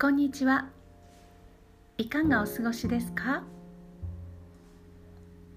[0.00, 0.68] こんにちは。
[1.96, 3.42] いかがお過ごしですか？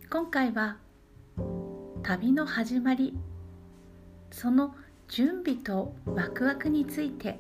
[0.10, 0.78] 今回は
[2.02, 3.16] 旅の始まり
[4.32, 4.74] その
[5.08, 7.40] 準備とワクワクについて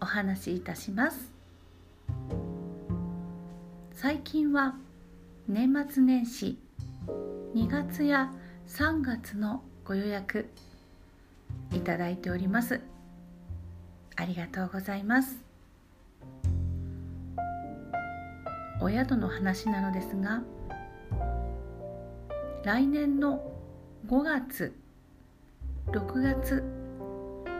[0.00, 1.30] お話しいたします。
[3.92, 4.74] 最近は
[5.46, 6.58] 年末年始
[7.54, 8.32] 2月や
[8.66, 10.48] 3月のご予約
[11.72, 12.80] いただいております。
[14.16, 15.53] ありがとうございます。
[18.80, 20.42] お宿の話なのですが
[22.64, 23.42] 来年の
[24.06, 24.74] 5月
[25.88, 26.64] 6月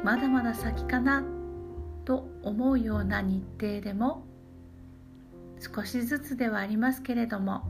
[0.03, 1.25] まだまだ先かな
[2.05, 4.25] と思うような日程でも
[5.59, 7.63] 少しずつではありますけれども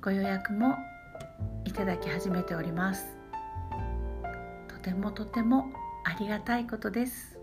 [0.00, 0.76] ご予約も
[1.64, 3.16] いただき始めております。
[4.68, 5.66] とてもとても
[6.04, 7.38] ありがたいことです。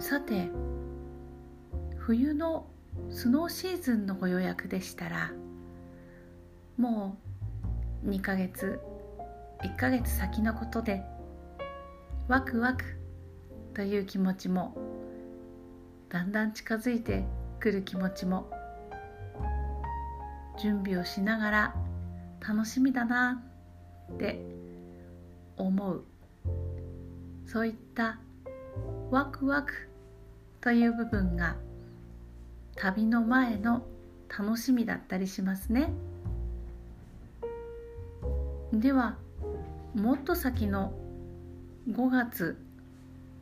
[0.00, 0.50] さて
[2.08, 2.66] 冬の
[3.10, 5.30] スノーシーズンのご予約でしたら
[6.78, 7.18] も
[8.02, 8.80] う2ヶ月
[9.62, 11.02] 1ヶ月先のことで
[12.26, 12.82] ワクワク
[13.74, 14.74] という気持ちも
[16.08, 17.26] だんだん近づいて
[17.60, 18.50] くる気持ちも
[20.62, 21.74] 準備をしながら
[22.40, 23.42] 楽しみだな
[24.14, 24.40] って
[25.58, 26.04] 思う。
[27.44, 28.18] そういった
[29.10, 29.90] ワクワク
[30.62, 31.56] という部分が
[32.80, 33.84] 旅の前の
[34.28, 35.90] 楽しみだったりしますね。
[38.72, 39.16] では
[39.96, 40.92] もっと先の
[41.90, 42.56] 5月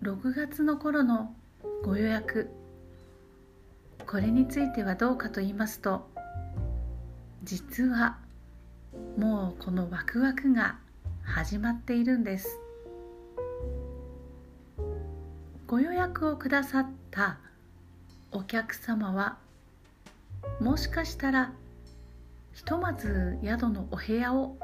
[0.03, 1.35] 6月の頃の
[1.85, 2.49] ご予約
[4.07, 6.09] これについてはどうかと言いますと
[7.43, 8.19] 実は
[9.19, 10.79] もうこのワクワクが
[11.23, 12.59] 始まっているんです。
[15.67, 17.41] ご予約をくださった
[18.33, 19.39] お客様は
[20.61, 21.53] もしかしたら
[22.53, 24.57] ひとまず宿のお部屋を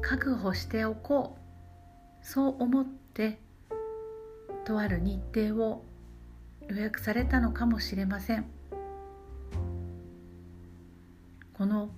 [0.00, 1.40] 確保しておこう。
[2.22, 3.38] そう思って
[4.64, 5.84] とある日程を
[6.68, 8.46] 予約されたのかもしれません。
[11.54, 11.90] この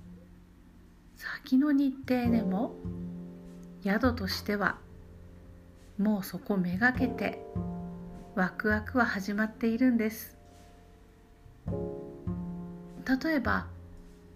[1.16, 2.74] 先の日程でも
[3.84, 4.78] 宿としては
[5.98, 7.44] もうそこめがけて
[8.34, 10.41] ワクワクは始まっているんです。
[13.06, 13.66] 例えば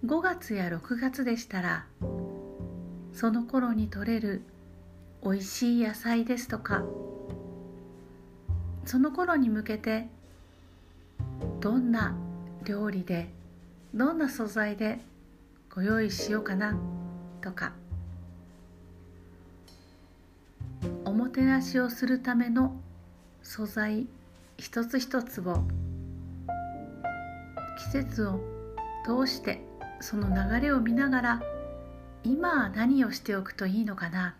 [0.04, 1.86] 5月や6月でしたら
[3.12, 4.42] その頃に採れる
[5.22, 6.84] おいしい野菜ですとか
[8.84, 10.08] その頃に向けて
[11.60, 12.14] どんな
[12.64, 13.28] 料理で
[13.94, 15.00] どんな素材で
[15.74, 16.76] ご用意しようかな
[17.40, 17.72] とか
[21.04, 22.76] おもてなしをするための
[23.42, 24.06] 素材
[24.58, 25.64] 一つ一つを
[27.78, 28.55] 季節を
[29.06, 29.60] 通して
[30.00, 31.42] その流れを見ながら
[32.24, 34.34] 今何をしておくといいのかな。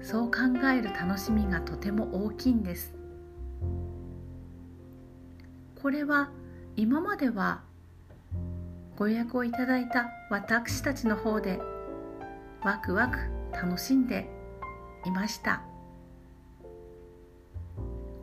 [0.00, 0.38] そう考
[0.74, 2.94] える楽しみがとても大きいんです。
[5.82, 6.30] これは
[6.76, 7.62] 今までは
[8.96, 11.60] ご予約をいただいた私たちの方で
[12.62, 13.18] ワクワク
[13.52, 14.30] 楽しんで
[15.04, 15.62] いました。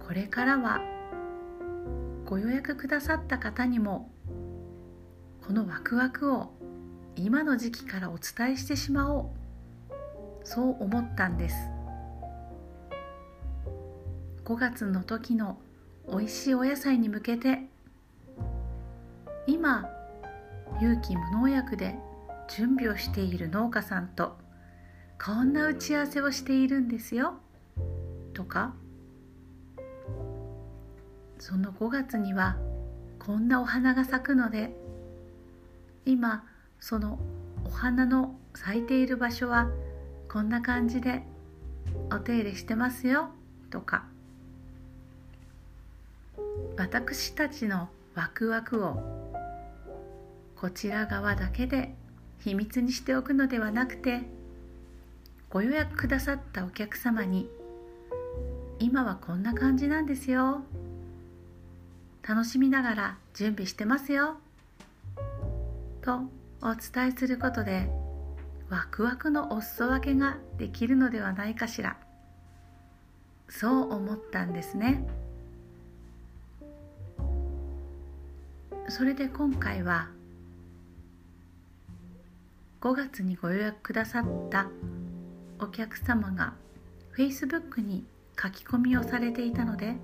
[0.07, 0.81] これからは
[2.25, 4.11] ご予約くださった方にも
[5.45, 6.51] このワクワクを
[7.15, 9.41] 今の時期からお伝えしてしまおう。
[10.43, 11.55] そう思ったんです。
[14.45, 15.59] 5月の時の
[16.07, 17.67] おいしいお野菜に向けて
[19.47, 19.87] 今
[20.81, 21.95] 有機無農薬で
[22.49, 24.37] 準備をしている農家さんと
[25.23, 27.35] こんな打ち合わせをしているんですよ。
[28.33, 28.73] とか
[31.37, 32.57] その5月には
[33.19, 34.75] こんなお花が咲くので
[36.05, 36.43] 今
[36.79, 37.19] その
[37.65, 39.69] お花の咲いている場所は
[40.29, 41.23] こんな感じで
[42.11, 43.29] お手入れしてますよ
[43.69, 44.05] とか。
[46.77, 48.97] 私たちのワクワクを
[50.55, 51.93] こちら側だけで
[52.39, 54.21] 秘密にしておくのではなくて
[55.49, 57.49] ご予約くださったお客様に
[58.79, 60.63] 今はこんな感じなんですよ。
[62.27, 64.37] 楽しみながら準備してますよ。
[66.01, 66.21] と
[66.61, 67.89] お伝えすることで
[68.69, 71.97] ワクワクのお裾分けができるのではないかしら。
[73.49, 75.05] そう思ったんですね。
[78.87, 80.09] それで今回は
[82.81, 84.67] 5月にご予約くださった
[85.59, 86.53] お客様が
[87.15, 88.05] Facebook に
[88.41, 89.95] 書き込みをされていたので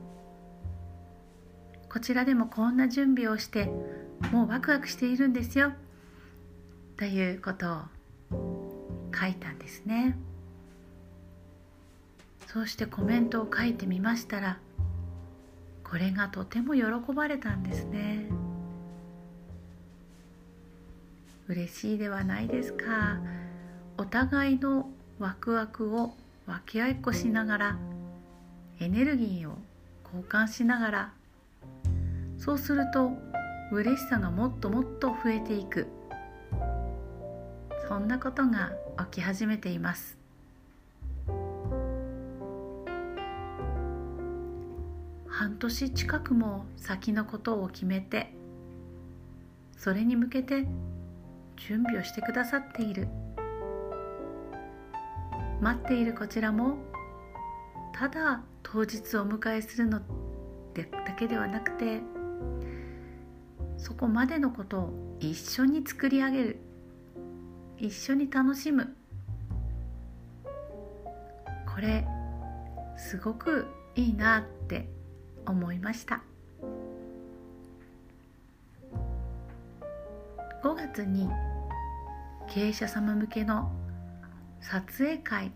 [1.90, 3.66] こちらでもこんな準備をして
[4.32, 5.74] もうワクワクしているんですよ。
[6.98, 7.82] ということを
[9.14, 10.18] 書いたんですね。
[12.48, 14.58] そうしてコメントを書いてみましたら
[15.84, 16.84] これがとても喜
[17.14, 18.26] ばれたんですね。
[21.48, 23.20] 嬉しいではないですか。
[23.98, 24.90] お互いの
[25.20, 26.14] ワクワクを
[26.46, 27.78] 分け合いっこしながら
[28.80, 29.58] エネルギーを
[30.04, 31.14] 交換しながら
[32.38, 33.12] そうすると
[33.72, 35.97] 嬉しさがもっともっと増えていく。
[37.88, 38.74] そんなことが
[39.12, 40.18] 起き始めています。
[45.30, 48.34] 半年近くも先のことを決めて
[49.78, 50.66] それに向けて
[51.56, 53.08] 準備をしてくださっている。
[55.62, 56.78] 待っているこちらも
[57.94, 62.02] ただ当日お迎えするのだけではなくて
[63.78, 66.67] そこまでのことを一緒に作り上げる。
[67.80, 68.96] 一緒に楽しむ。
[71.74, 72.06] これ
[72.98, 74.90] すごくいいなって
[75.46, 76.22] 思いました。
[80.64, 81.30] 5月に
[82.50, 83.72] 経営者様向けの
[84.60, 85.52] 撮影会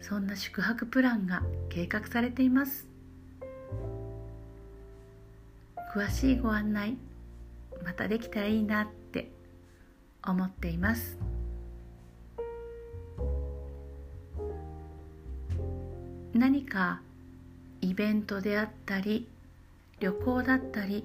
[0.00, 2.86] そんな宿泊プランが計画されています。
[5.92, 6.96] 詳しいご案内
[7.84, 8.82] またできたらいいな。
[8.82, 9.05] って
[10.26, 11.18] 思っています。
[16.34, 17.00] 何か
[17.80, 19.26] イベントであったり
[20.00, 21.04] 旅行だったり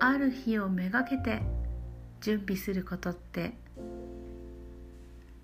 [0.00, 1.42] ある日をめがけて
[2.20, 3.54] 準備することって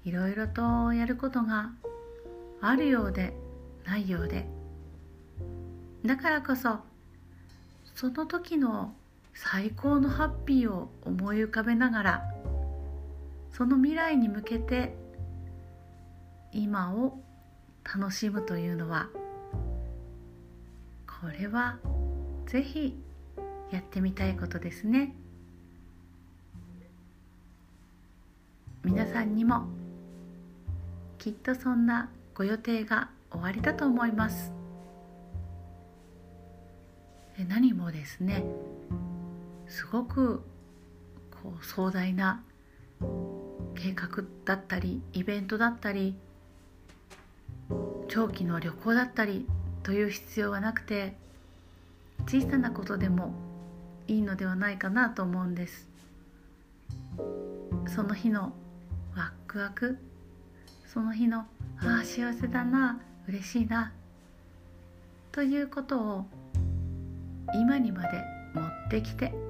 [0.05, 1.71] いろいろとやることが
[2.61, 3.35] あるようで
[3.85, 4.47] ないようで。
[6.05, 6.79] だからこそ
[7.95, 8.95] その時の
[9.41, 12.35] 最高のハッピーを思い浮かべながら
[13.53, 14.97] その未来に向けて
[16.53, 17.21] 今を
[17.85, 19.09] 楽しむというのは
[21.07, 21.79] これは
[22.47, 22.97] ぜひ
[23.71, 25.15] やってみたいことですね。
[28.83, 29.69] 皆さんにも
[31.19, 34.53] きっとそんなご予定が終わりだと思います。
[37.49, 38.43] 何もですね。
[39.69, 40.43] すごく
[41.43, 42.43] こう壮大な
[43.75, 46.17] 計画だったりイベントだったり
[48.09, 49.47] 長期の旅行だったり
[49.83, 51.15] という必要はなくて
[52.27, 53.33] 小さなことでも
[54.07, 55.89] いいのではないかなと思うんです。
[57.87, 58.53] その日の
[59.15, 59.99] ワクワク
[60.87, 61.41] その日の
[61.81, 63.93] ああ幸せだな嬉しいな
[65.33, 66.27] ということを
[67.55, 68.09] 今にまで
[68.55, 69.48] 持ってきて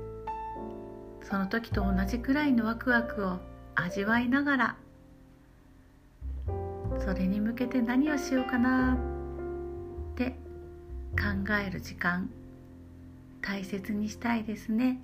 [1.22, 3.38] その時と同じくらいのワクワクを
[3.74, 4.76] 味わいながら
[6.98, 8.94] それに向けて何をしようかな
[10.12, 10.30] って
[11.12, 12.30] 考える時間
[13.40, 15.00] 大切にしたいですね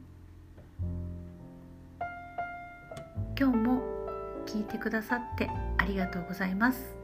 [3.38, 3.82] 今日も
[4.46, 6.96] 聞いてくださってありがとうございます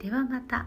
[0.00, 0.66] ではまた。